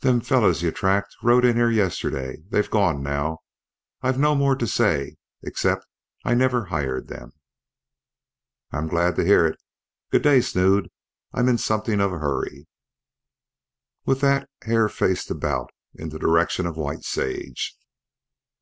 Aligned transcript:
"Them 0.00 0.20
fellers 0.20 0.60
you 0.60 0.70
tracked 0.70 1.16
rode 1.22 1.46
in 1.46 1.56
here 1.56 1.70
yesterday. 1.70 2.42
They're 2.50 2.62
gone 2.62 3.02
now. 3.02 3.38
I've 4.02 4.18
no 4.18 4.34
more 4.34 4.54
to 4.54 4.66
say, 4.66 5.16
except 5.42 5.86
I 6.26 6.34
never 6.34 6.66
hired 6.66 7.08
them." 7.08 7.32
"I'm 8.70 8.86
glad 8.86 9.16
to 9.16 9.24
hear 9.24 9.46
it. 9.46 9.58
Good 10.10 10.24
day, 10.24 10.42
Snood, 10.42 10.90
I'm 11.32 11.48
in 11.48 11.56
something 11.56 12.02
of 12.02 12.12
a 12.12 12.18
hurry." 12.18 12.66
With 14.04 14.20
that 14.20 14.50
Hare 14.62 14.90
faced 14.90 15.30
about 15.30 15.70
in 15.94 16.10
the 16.10 16.18
direction 16.18 16.66
of 16.66 16.76
White 16.76 17.04
Sage. 17.04 17.74